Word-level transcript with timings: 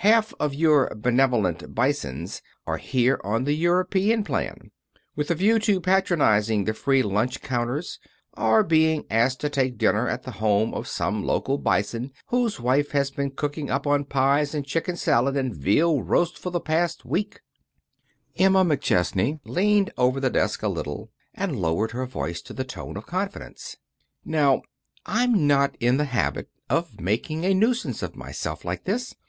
Half 0.00 0.34
of 0.40 0.52
your 0.52 0.92
Benevolent 0.96 1.72
Bisons 1.72 2.42
are 2.66 2.78
here 2.78 3.20
on 3.22 3.44
the 3.44 3.52
European 3.52 4.24
plan, 4.24 4.72
with 5.14 5.30
a 5.30 5.34
view 5.36 5.60
to 5.60 5.80
patronizing 5.80 6.64
the 6.64 6.74
free 6.74 7.04
lunch 7.04 7.40
counters 7.40 8.00
or 8.36 8.64
being 8.64 9.06
asked 9.12 9.38
to 9.42 9.48
take 9.48 9.78
dinner 9.78 10.08
at 10.08 10.24
the 10.24 10.32
home 10.32 10.74
of 10.74 10.88
some 10.88 11.22
local 11.22 11.56
Bison 11.56 12.10
whose 12.26 12.58
wife 12.58 12.90
has 12.90 13.12
been 13.12 13.30
cooking 13.30 13.70
up 13.70 13.86
on 13.86 14.04
pies, 14.06 14.56
and 14.56 14.66
chicken 14.66 14.96
salad 14.96 15.36
and 15.36 15.54
veal 15.54 16.02
roast 16.02 16.36
for 16.36 16.50
the 16.50 16.58
last 16.66 17.04
week." 17.04 17.38
[Illustration: 18.34 18.54
"'Son!' 18.54 18.56
echoed 18.56 18.64
the 18.64 18.76
clerk, 18.78 18.84
staring"] 19.06 19.28
Emma 19.28 19.32
McChesney 19.36 19.40
leaned 19.44 19.92
over 19.96 20.18
the 20.18 20.30
desk 20.30 20.64
a 20.64 20.68
little, 20.68 21.12
and 21.32 21.54
lowered 21.60 21.92
her 21.92 22.06
voice 22.06 22.42
to 22.42 22.52
the 22.52 22.64
tone 22.64 22.96
of 22.96 23.06
confidence. 23.06 23.76
"Now, 24.24 24.62
I'm 25.06 25.46
not 25.46 25.76
in 25.78 25.96
the 25.96 26.06
habit 26.06 26.50
of 26.68 26.98
making 27.00 27.44
a 27.44 27.54
nuisance 27.54 28.02
of 28.02 28.16
myself 28.16 28.64
like 28.64 28.82
this. 28.82 29.14